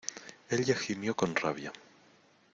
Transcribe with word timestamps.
ella 0.49 0.73
gimió 0.73 1.15
con 1.15 1.35
rabia: 1.35 1.71